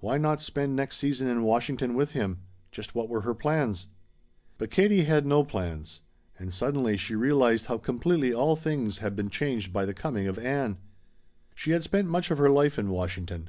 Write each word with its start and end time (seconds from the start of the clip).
Why 0.00 0.18
not 0.18 0.42
spend 0.42 0.76
next 0.76 0.98
season 0.98 1.26
in 1.26 1.42
Washington 1.42 1.94
with 1.94 2.10
him? 2.12 2.40
Just 2.70 2.94
what 2.94 3.08
were 3.08 3.22
her 3.22 3.32
plans? 3.32 3.86
But 4.58 4.70
Katie 4.70 5.04
had 5.04 5.24
no 5.24 5.42
plans. 5.42 6.02
And 6.38 6.52
suddenly 6.52 6.98
she 6.98 7.14
realized 7.14 7.64
how 7.64 7.78
completely 7.78 8.34
all 8.34 8.56
things 8.56 8.98
had 8.98 9.16
been 9.16 9.30
changed 9.30 9.72
by 9.72 9.86
the 9.86 9.94
coming 9.94 10.28
of 10.28 10.38
Ann. 10.38 10.76
She 11.54 11.70
had 11.70 11.82
spent 11.82 12.08
much 12.08 12.30
of 12.30 12.36
her 12.36 12.50
life 12.50 12.78
in 12.78 12.90
Washington. 12.90 13.48